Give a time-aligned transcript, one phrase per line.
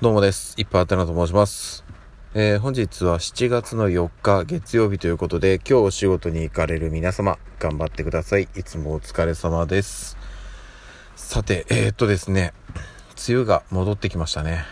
[0.00, 0.54] どうもです。
[0.56, 1.84] いっぱいあてなと申します。
[2.32, 8.46] えー本日は7月の4日月曜日ということで、今日お仕事に行かれる皆様、頑張ってください。
[8.54, 10.16] いつもお疲れ様です。
[11.16, 12.52] さて、えー、っとですね、
[13.28, 14.66] 梅雨が戻ってきましたね。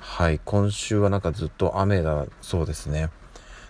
[0.00, 3.10] はい、今週はなんかずっと雨だそうですね。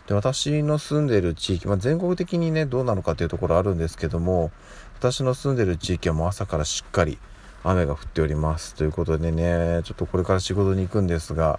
[0.07, 4.51] で、私の住んでる地域、まあ、全国的にね、どうなのかというところあるんですけども、
[4.99, 7.19] 私の住んでる地域はもう朝からしっかり
[7.69, 8.75] 雨が降っております。
[8.75, 11.59] ということでね、ちょっとこれから仕事に行くんですが、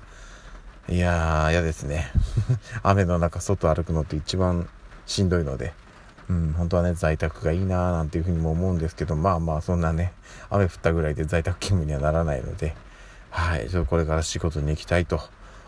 [0.87, 2.09] いやー、嫌ですね。
[2.81, 4.69] 雨の中、外歩くのって一番
[5.05, 5.73] しんどいので、
[6.29, 10.13] うん、本当はね、在宅がいいなーなんていうふうにも思うんですけど、まあまあ、そんなね、
[10.49, 12.73] 雨降ったぐらいで在宅勤務にはならないので、
[13.29, 15.19] はい、ちょっとこれから仕事に行きたいと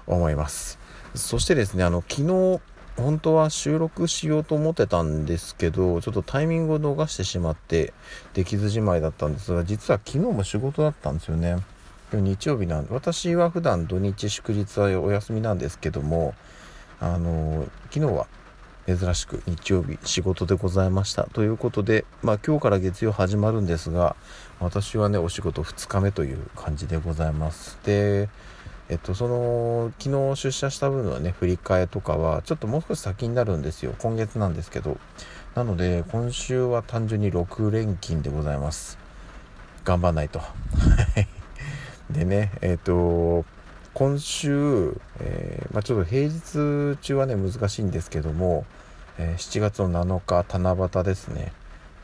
[0.08, 0.80] 思います。
[1.16, 2.62] そしてですね、あの、昨日、
[3.00, 7.94] 本当は収録しようと思ってたんですけど、ちょっとタイミングを逃してしまって、
[8.34, 11.58] できずじまいだったんですが、実は昨日も仕事だったんですよね。
[12.12, 16.34] 今日日曜日なんで、私は普段土日祝日はお休みなんですけども、
[17.00, 18.28] あの、昨日は
[18.88, 21.26] 珍しく日曜日仕事でございました。
[21.26, 24.16] ということで、まあ今日から月曜始まるんですが、
[24.60, 27.78] 私はね、お仕事2日目という感じでございます。
[27.86, 28.30] で、
[28.90, 33.94] えっと、その、昨日出社した分のね、振り替えとかは、ちょっともう少し先になるんですよ。
[34.00, 34.98] 今月なんですけど。
[35.54, 38.98] なので、今週は単純に6連勤でございます。
[39.84, 40.42] 頑張んないと。
[42.10, 43.46] でね、えっと、
[43.94, 48.66] 今週、えーまあ、ちょっと平日中はね、難しいんですけども、
[49.20, 51.52] えー7月の7日、七夕ですね、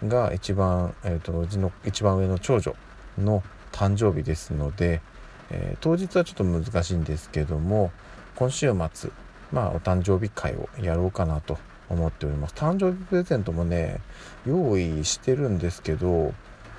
[0.07, 2.75] が一番、えっと、うちの一番上の長女
[3.17, 5.01] の誕生日ですので、
[5.51, 7.91] えー当日はちょっと難しいんですけども
[8.35, 9.11] 今週末
[9.51, 11.57] まあお誕生日会をやろうかなと
[11.89, 12.55] 思っております。
[12.55, 14.01] 誕生日プレゼントもね
[14.45, 16.33] 用意してるんですけど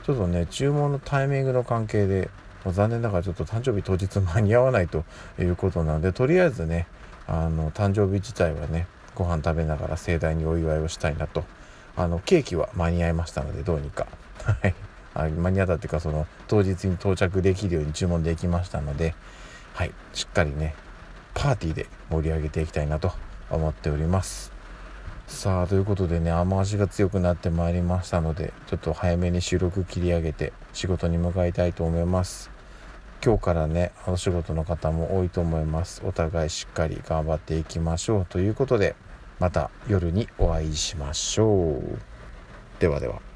[0.04, 2.28] ちょっとね注文のタイミングの関係で
[2.66, 5.04] 残念ながらちょっと誕生日当日間に合わないと
[5.38, 6.88] いうことなのでとりあえずね
[7.28, 11.44] あの誕生日自体はねご飯食べながら盛大にお祝いをしたいなと。
[11.98, 14.06] あのケーキは間に合いましたのでどうにか。
[14.44, 14.74] はい。
[15.24, 19.14] 間に合ったっていうかその当日に到着できるように注文できましたので
[19.74, 20.74] はいしっかりね
[21.34, 23.12] パーティーで盛り上げていきたいなと
[23.50, 24.52] 思っております。
[25.26, 32.50] さあということでね雨足が強くなってまいりましたのでちょっと早めに収録切り上げて仕事に向かいたいと思います。
[33.24, 36.02] 今日からねお仕事の方も多いと思います。
[36.04, 38.94] お互いしっかり頑張っていきましょうということで
[39.40, 41.98] また夜にお会いしましょう。
[42.78, 43.35] ではでは。